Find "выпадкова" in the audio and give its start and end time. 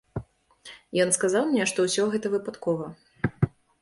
2.37-2.85